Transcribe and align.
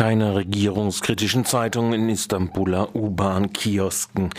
Keine 0.00 0.34
regierungskritischen 0.34 1.44
Zeitungen 1.44 1.92
in 1.92 2.08
Istanbuler 2.08 2.96
U-Bahn-Kiosken. 2.96 4.30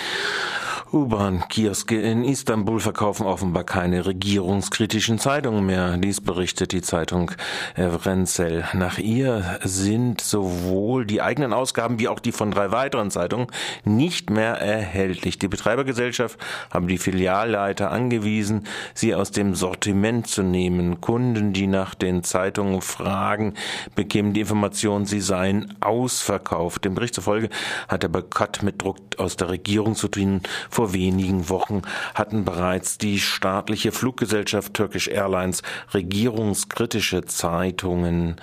U-Bahn-Kioske 0.93 2.01
in 2.01 2.25
Istanbul 2.25 2.81
verkaufen 2.81 3.25
offenbar 3.25 3.63
keine 3.63 4.05
regierungskritischen 4.05 5.19
Zeitungen 5.19 5.65
mehr. 5.65 5.95
Dies 5.95 6.19
berichtet 6.19 6.73
die 6.73 6.81
Zeitung 6.81 7.31
Evrenzel. 7.75 8.65
Nach 8.73 8.97
ihr 8.97 9.57
sind 9.63 10.19
sowohl 10.19 11.05
die 11.05 11.21
eigenen 11.21 11.53
Ausgaben 11.53 11.97
wie 11.99 12.09
auch 12.09 12.19
die 12.19 12.33
von 12.33 12.51
drei 12.51 12.71
weiteren 12.71 13.09
Zeitungen 13.09 13.47
nicht 13.85 14.29
mehr 14.29 14.55
erhältlich. 14.55 15.39
Die 15.39 15.47
Betreibergesellschaft 15.47 16.37
haben 16.69 16.89
die 16.89 16.97
Filialleiter 16.97 17.89
angewiesen, 17.89 18.67
sie 18.93 19.15
aus 19.15 19.31
dem 19.31 19.55
Sortiment 19.55 20.27
zu 20.27 20.43
nehmen. 20.43 20.99
Kunden, 20.99 21.53
die 21.53 21.67
nach 21.67 21.95
den 21.95 22.21
Zeitungen 22.25 22.81
fragen, 22.81 23.53
bekämen 23.95 24.33
die 24.33 24.41
Information, 24.41 25.05
sie 25.05 25.21
seien 25.21 25.73
ausverkauft. 25.79 26.83
Dem 26.83 26.95
Bericht 26.95 27.15
zufolge 27.15 27.47
hat 27.87 28.03
der 28.03 28.09
Boykott 28.09 28.61
mit 28.61 28.81
Druck 28.81 28.97
aus 29.17 29.37
der 29.37 29.47
Regierung 29.47 29.95
zu 29.95 30.09
tun. 30.09 30.41
Vor 30.81 30.93
wenigen 30.93 31.47
Wochen 31.47 31.83
hatten 32.15 32.43
bereits 32.43 32.97
die 32.97 33.19
staatliche 33.19 33.91
Fluggesellschaft 33.91 34.73
Turkish 34.73 35.09
Airlines 35.09 35.61
regierungskritische 35.93 37.23
Zeitungen 37.25 38.37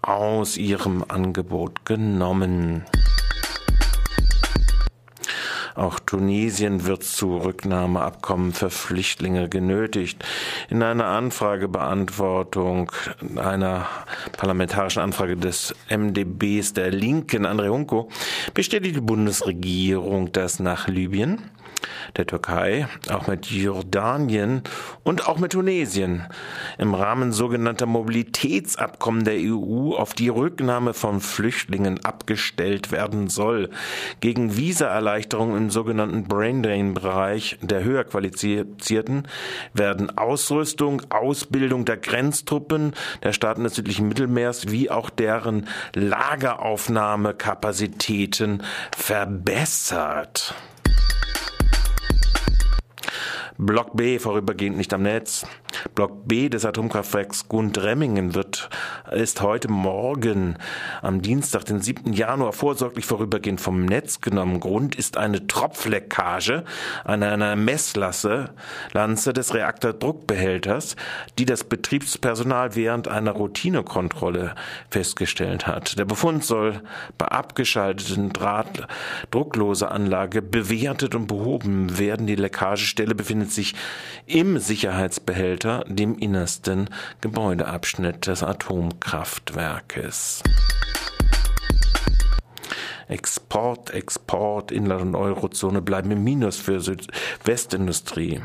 aus 0.00 0.56
ihrem 0.56 1.04
Angebot 1.08 1.84
genommen. 1.84 2.84
Auch 5.74 5.98
Tunesien 5.98 6.84
wird 6.86 7.02
zu 7.02 7.38
Rücknahmeabkommen 7.38 8.52
für 8.52 8.70
Flüchtlinge 8.70 9.48
genötigt. 9.48 10.24
In 10.68 10.82
einer 10.82 11.06
Anfragebeantwortung 11.06 12.92
einer 13.36 13.88
parlamentarischen 14.36 15.02
Anfrage 15.02 15.36
des 15.36 15.74
MDBs 15.88 16.74
der 16.74 16.90
Linken, 16.90 17.46
André 17.46 17.70
Hunko, 17.70 18.08
bestätigt 18.54 18.96
die 18.96 19.00
Bundesregierung, 19.00 20.30
dass 20.30 20.60
nach 20.60 20.88
Libyen 20.88 21.40
der 22.16 22.26
Türkei, 22.26 22.88
auch 23.10 23.26
mit 23.26 23.46
Jordanien 23.46 24.62
und 25.02 25.28
auch 25.28 25.38
mit 25.38 25.52
Tunesien 25.52 26.26
im 26.78 26.94
Rahmen 26.94 27.32
sogenannter 27.32 27.86
Mobilitätsabkommen 27.86 29.24
der 29.24 29.36
EU 29.38 29.94
auf 29.94 30.14
die 30.14 30.28
Rücknahme 30.28 30.94
von 30.94 31.20
Flüchtlingen 31.20 32.04
abgestellt 32.04 32.92
werden 32.92 33.28
soll. 33.28 33.70
Gegen 34.20 34.56
Visaerleichterungen 34.56 35.56
im 35.56 35.70
sogenannten 35.70 36.22
Braindrain-Bereich 36.24 37.58
der 37.60 37.84
höher 37.84 38.04
Qualifizierten 38.04 39.28
werden 39.74 40.16
Ausrüstung, 40.16 41.02
Ausbildung 41.10 41.84
der 41.84 41.96
Grenztruppen 41.96 42.92
der 43.22 43.32
Staaten 43.32 43.64
des 43.64 43.74
südlichen 43.74 44.06
Mittelmeers 44.08 44.70
wie 44.70 44.90
auch 44.90 45.10
deren 45.10 45.66
Lageraufnahmekapazitäten 45.94 48.62
verbessert. 48.96 50.54
Block 53.58 53.96
B 53.96 54.18
vorübergehend 54.18 54.76
nicht 54.76 54.92
am 54.94 55.02
Netz. 55.02 55.46
Block 55.94 56.26
B 56.26 56.48
des 56.48 56.64
Atomkraftwerks 56.64 57.48
Gundremmingen 57.48 58.34
wird, 58.34 58.70
ist 59.10 59.42
heute 59.42 59.68
Morgen 59.68 60.56
am 61.02 61.22
Dienstag, 61.22 61.64
den 61.64 61.80
7. 61.80 62.12
Januar, 62.12 62.52
vorsorglich 62.52 63.04
vorübergehend 63.04 63.60
vom 63.60 63.84
Netz 63.84 64.20
genommen. 64.20 64.60
Grund 64.60 64.94
ist 64.94 65.16
eine 65.16 65.46
Tropfleckage 65.46 66.62
an 67.04 67.22
einer 67.22 67.56
Messlasse 67.56 68.50
des 68.94 69.54
Reaktordruckbehälters, 69.54 70.96
die 71.38 71.44
das 71.44 71.64
Betriebspersonal 71.64 72.76
während 72.76 73.08
einer 73.08 73.32
Routinekontrolle 73.32 74.54
festgestellt 74.88 75.66
hat. 75.66 75.98
Der 75.98 76.04
Befund 76.04 76.44
soll 76.44 76.80
bei 77.18 77.26
abgeschalteten 77.26 78.32
Draht 78.32 78.86
drucklose 79.30 79.90
Anlage 79.90 80.42
bewertet 80.42 81.14
und 81.14 81.26
behoben 81.26 81.98
werden. 81.98 82.26
Die 82.26 82.36
Leckagestelle 82.36 83.14
befindet 83.14 83.50
sich 83.50 83.74
im 84.26 84.58
Sicherheitsbehälter 84.58 85.84
dem 85.88 86.16
innersten 86.18 86.88
Gebäudeabschnitt 87.20 88.26
des 88.26 88.42
Atomkraftwerkes. 88.92 90.42
Export, 93.08 93.90
Export, 93.90 94.70
Inland- 94.70 95.02
und 95.02 95.14
Eurozone 95.14 95.80
bleiben 95.80 96.10
im 96.10 96.22
Minus 96.22 96.58
für 96.58 96.80
Südwestindustrie. 96.80 98.42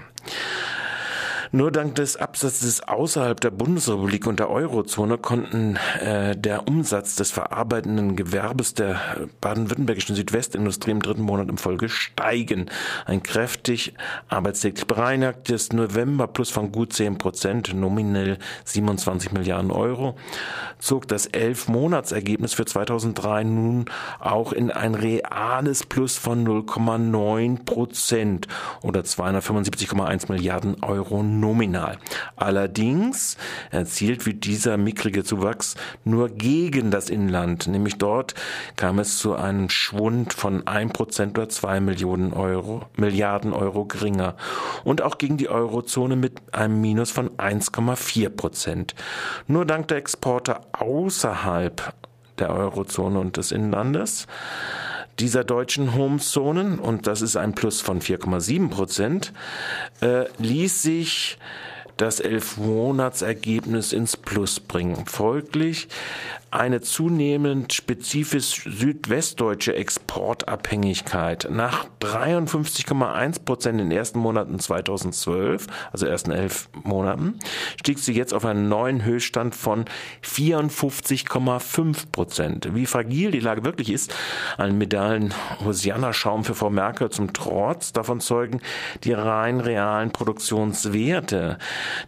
Nur 1.52 1.72
dank 1.72 1.96
des 1.96 2.18
Absatzes 2.18 2.81
außerhalb 2.81 3.40
der 3.40 3.52
Bundesrepublik 3.52 4.28
und 4.28 4.40
der 4.40 4.50
Eurozone 4.50 5.18
konnten 5.18 5.78
äh, 6.02 6.35
der 6.35 6.68
Umsatz 6.68 7.16
des 7.16 7.31
verarbeitenden 7.31 8.16
Gewerbes 8.16 8.74
der 8.74 9.00
baden-württembergischen 9.40 10.16
Südwestindustrie 10.16 10.91
im 10.91 11.02
dritten 11.02 11.22
Monat 11.22 11.50
in 11.50 11.58
Folge 11.58 11.90
steigen. 11.90 12.69
Ein 13.06 13.24
kräftig 13.24 13.94
arbeitstäglich 14.28 14.88
bereinigtes 14.88 15.72
November 15.72 16.28
plus 16.28 16.50
von 16.50 16.72
gut 16.72 16.94
10 16.94 17.18
Prozent, 17.18 17.74
nominell 17.74 18.40
27 18.66 19.31
Milliarden 19.31 19.72
Euro, 19.72 20.16
zog 20.79 21.08
das 21.08 21.28
Elf-Monatsergebnis 21.28 22.53
für 22.53 22.66
2003 22.66 23.44
nun 23.44 23.85
auch 24.19 24.52
in 24.52 24.72
ein 24.72 24.96
reales 24.96 25.85
Plus 25.85 26.18
von 26.18 26.46
0,9 26.46 27.64
Prozent 27.64 28.47
oder 28.81 29.02
275,1 29.02 30.31
Milliarden 30.31 30.84
Euro 30.84 31.24
nominal. 31.39 31.97
Allerdings 32.35 33.37
erzielt 33.71 34.25
wird 34.25 34.45
dieser 34.45 34.77
mickrige 34.77 35.23
Zuwachs 35.23 35.75
nur 36.03 36.29
gegen 36.29 36.91
das 36.91 37.09
Inland, 37.09 37.67
nämlich 37.67 37.97
dort 37.97 38.35
kam 38.75 38.99
es 38.99 39.17
zu 39.17 39.35
einem 39.35 39.69
Schwund 39.69 40.33
von 40.33 40.63
1% 40.63 41.31
oder 41.31 41.49
2 41.49 41.79
Millionen 41.79 42.33
Euro, 42.33 42.85
Milliarden 42.95 43.53
Euro 43.53 43.85
geringer 43.85 44.35
und 44.83 45.01
auch 45.01 45.17
gegen 45.17 45.37
die 45.37 45.49
Eurozone 45.49 46.15
mit 46.15 46.41
einem 46.53 46.81
Minus 46.81 47.11
von 47.11 47.29
1,4 47.37 48.29
Prozent. 48.29 48.95
Nur 49.47 49.65
dank 49.65 49.87
der 49.87 49.97
Exporte 49.97 50.61
außerhalb 50.73 51.93
der 52.39 52.51
Eurozone 52.51 53.19
und 53.19 53.37
des 53.37 53.51
Inlandes 53.51 54.27
dieser 55.19 55.44
deutschen 55.44 55.95
Homezonen, 55.95 56.79
und 56.79 57.07
das 57.07 57.22
ist 57.22 57.35
ein 57.35 57.53
Plus 57.53 57.81
von 57.81 58.01
4,7 58.01 58.69
Prozent, 58.69 59.33
äh, 60.01 60.25
ließ 60.39 60.81
sich 60.81 61.38
das 61.97 62.19
Elfmonatsergebnis 62.19 63.91
ins 63.94 64.17
Plus 64.17 64.59
bringen. 64.59 65.05
Folglich 65.07 65.88
eine 66.52 66.81
zunehmend 66.81 67.74
spezifisch 67.74 68.63
südwestdeutsche 68.66 69.75
Exportabhängigkeit. 69.75 71.47
Nach 71.52 71.88
53,1 72.02 73.44
Prozent 73.44 73.81
in 73.81 73.90
den 73.90 73.97
ersten 73.97 74.19
Monaten 74.19 74.59
2012, 74.59 75.68
also 75.91 76.06
ersten 76.06 76.31
elf 76.31 76.69
Monaten, 76.84 77.40
stieg 77.80 78.00
sie 78.00 78.13
jetzt 78.13 78.34
auf 78.34 78.46
einen 78.46 78.69
neuen 78.69 79.03
Höchststand 79.03 79.56
von 79.56 79.85
54,5 80.24 82.12
Prozent. 82.12 82.69
Wie 82.74 82.85
fragil 82.85 83.31
die 83.31 83.40
Lage 83.40 83.66
wirklich 83.66 83.91
ist, 83.91 84.14
ein 84.58 84.78
Medaillen 84.78 85.34
Hosianna-Schaum 85.64 86.44
für 86.44 86.56
Frau 86.56 86.69
Merkel 86.69 87.09
zum 87.09 87.34
Trotz 87.34 87.94
davon 87.94 88.19
zeugen 88.19 88.62
die 89.03 89.14
rein 89.14 89.59
realen 89.59 90.12
Produktionswerte. 90.12 91.58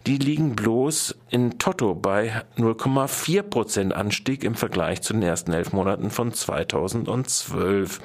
Die 0.06 0.18
liegen 0.18 0.56
bloß 0.56 1.16
in 1.30 1.58
Toto 1.58 1.94
bei 1.94 2.42
0,4 2.56 3.42
Prozent 3.42 3.94
Anstieg 3.94 4.42
im 4.42 4.56
Vergleich 4.56 5.00
zu 5.02 5.12
den 5.12 5.22
ersten 5.22 5.52
elf 5.52 5.72
Monaten 5.72 6.10
von 6.10 6.32
2012. 6.32 8.00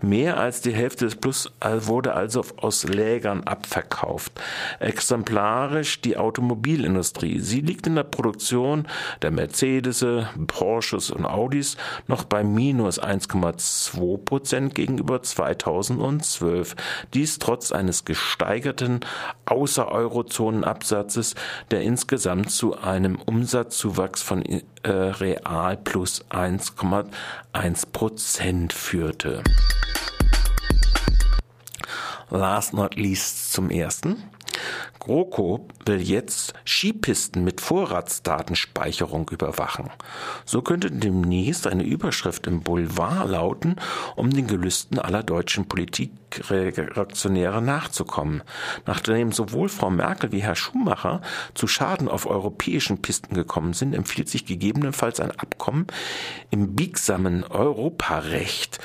Mehr 0.00 0.38
als 0.38 0.60
die 0.60 0.72
Hälfte 0.72 1.06
des 1.06 1.16
Plus 1.16 1.50
wurde 1.60 2.14
also 2.14 2.44
aus 2.56 2.84
Lägern 2.84 3.42
abverkauft. 3.44 4.40
Exemplarisch 4.78 6.00
die 6.00 6.16
Automobilindustrie. 6.16 7.40
Sie 7.40 7.60
liegt 7.60 7.88
in 7.88 7.96
der 7.96 8.04
Produktion 8.04 8.86
der 9.22 9.32
Mercedes, 9.32 10.04
Porsches 10.46 11.10
und 11.10 11.26
Audis 11.26 11.76
noch 12.06 12.24
bei 12.24 12.44
minus 12.44 13.02
1,2 13.02 14.18
Prozent 14.18 14.74
gegenüber 14.76 15.22
2012. 15.22 16.76
Dies 17.12 17.40
trotz 17.40 17.72
eines 17.72 18.04
gesteigerten 18.04 19.00
Außer-Eurozonen-Absatzes, 19.46 21.34
der 21.70 21.82
insgesamt 21.82 22.50
zu 22.52 22.67
einem 22.74 23.16
Umsatzzuwachs 23.16 24.22
von 24.22 24.42
äh, 24.44 24.62
real 24.90 25.76
plus 25.76 26.24
1,1 26.30 27.92
Prozent 27.92 28.72
führte. 28.72 29.42
Last 32.30 32.74
not 32.74 32.94
least 32.96 33.52
zum 33.52 33.70
ersten. 33.70 34.22
GroKo 34.98 35.66
will 35.86 36.00
jetzt 36.00 36.54
Skipisten 36.64 37.44
mit 37.44 37.60
Vorratsdatenspeicherung 37.60 39.28
überwachen. 39.30 39.90
So 40.44 40.62
könnte 40.62 40.90
demnächst 40.90 41.66
eine 41.66 41.84
Überschrift 41.84 42.46
im 42.46 42.62
Boulevard 42.62 43.28
lauten, 43.28 43.76
um 44.16 44.30
den 44.30 44.46
Gelüsten 44.46 44.98
aller 44.98 45.22
deutschen 45.22 45.68
Politikreaktionäre 45.68 47.62
nachzukommen. 47.62 48.42
Nachdem 48.86 49.32
sowohl 49.32 49.68
Frau 49.68 49.90
Merkel 49.90 50.32
wie 50.32 50.42
Herr 50.42 50.56
Schumacher 50.56 51.22
zu 51.54 51.66
Schaden 51.66 52.08
auf 52.08 52.26
europäischen 52.26 53.02
Pisten 53.02 53.34
gekommen 53.34 53.72
sind, 53.72 53.94
empfiehlt 53.94 54.28
sich 54.28 54.46
gegebenenfalls 54.46 55.20
ein 55.20 55.30
Abkommen 55.30 55.86
im 56.50 56.74
biegsamen 56.74 57.44
Europarecht 57.44 58.78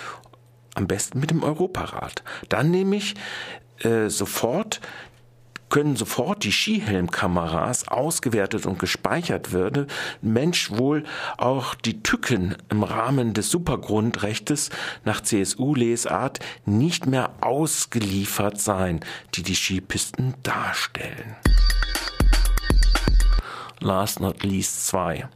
am 0.76 0.88
besten 0.88 1.20
mit 1.20 1.30
dem 1.30 1.44
Europarat. 1.44 2.24
Dann 2.50 2.72
nämlich 2.72 3.16
äh, 3.80 4.10
sofort 4.10 4.82
können 5.70 5.96
sofort 5.96 6.44
die 6.44 6.52
Skihelmkameras 6.52 7.88
ausgewertet 7.88 8.66
und 8.66 8.80
gespeichert 8.80 9.54
werden, 9.54 9.88
Mensch 10.22 10.72
wohl 10.72 11.04
auch 11.38 11.76
die 11.76 12.04
Tücken 12.04 12.56
im 12.70 12.84
Rahmen 12.84 13.34
des 13.34 13.50
Supergrundrechtes 13.50 14.70
nach 15.04 15.22
CSU-Lesart 15.22 16.40
nicht 16.66 17.08
mehr 17.08 17.32
ausgeliefert 17.42 18.60
sein, 18.60 19.00
die 19.36 19.44
die 19.44 19.56
Skipisten 19.56 20.36
darstellen. 20.44 21.36
Last 23.80 24.20
not 24.20 24.44
least 24.44 24.88
2. 24.88 25.28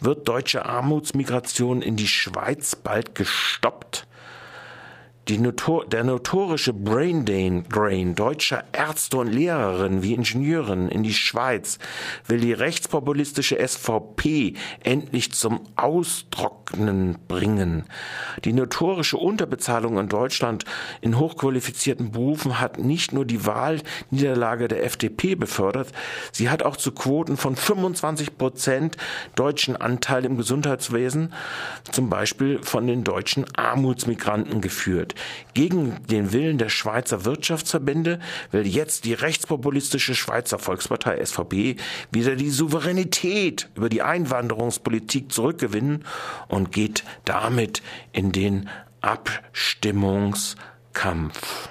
Wird 0.00 0.26
deutsche 0.28 0.64
Armutsmigration 0.64 1.82
in 1.82 1.96
die 1.96 2.08
Schweiz 2.08 2.76
bald 2.76 3.14
gestoppt? 3.14 4.06
Notor 5.38 5.86
der 5.86 6.04
notorische 6.04 6.72
Brain 6.72 7.24
Drain 7.24 8.14
deutscher 8.14 8.64
Ärzte 8.72 9.16
und 9.18 9.32
Lehrerinnen 9.32 10.02
wie 10.02 10.12
Ingenieuren 10.12 10.90
in 10.90 11.02
die 11.02 11.14
Schweiz 11.14 11.78
will 12.26 12.40
die 12.40 12.52
rechtspopulistische 12.52 13.56
SVP 13.66 14.54
endlich 14.82 15.32
zum 15.32 15.60
Austrocknen 16.74 17.16
bringen. 17.28 17.84
Die 18.44 18.52
notorische 18.52 19.16
Unterbezahlung 19.16 19.98
in 19.98 20.08
Deutschland 20.08 20.64
in 21.00 21.18
hochqualifizierten 21.18 22.12
Berufen 22.12 22.60
hat 22.60 22.78
nicht 22.78 23.12
nur 23.12 23.24
die 23.24 23.46
Wahlniederlage 23.46 24.68
der 24.68 24.84
FDP 24.84 25.34
befördert, 25.34 25.92
sie 26.32 26.50
hat 26.50 26.62
auch 26.62 26.76
zu 26.76 26.92
Quoten 26.92 27.36
von 27.36 27.56
25 27.56 28.36
Prozent 28.36 28.96
deutschen 29.36 29.76
Anteil 29.76 30.24
im 30.24 30.36
Gesundheitswesen, 30.36 31.32
zum 31.90 32.10
Beispiel 32.10 32.60
von 32.62 32.86
den 32.86 33.04
deutschen 33.04 33.44
Armutsmigranten 33.56 34.60
geführt. 34.60 35.14
Gegen 35.54 35.96
den 36.10 36.32
Willen 36.32 36.58
der 36.58 36.68
Schweizer 36.68 37.24
Wirtschaftsverbände 37.24 38.18
will 38.50 38.66
jetzt 38.66 39.04
die 39.04 39.14
rechtspopulistische 39.14 40.14
Schweizer 40.14 40.58
Volkspartei 40.58 41.24
SVP 41.24 41.76
wieder 42.10 42.36
die 42.36 42.50
Souveränität 42.50 43.68
über 43.74 43.88
die 43.88 44.02
Einwanderungspolitik 44.02 45.30
zurückgewinnen 45.32 46.04
und 46.64 46.72
geht 46.72 47.04
damit 47.26 47.82
in 48.12 48.32
den 48.32 48.70
Abstimmungskampf. 49.02 51.68